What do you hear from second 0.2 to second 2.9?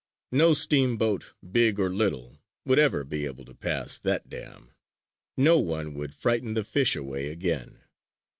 No steamboat, big or little, would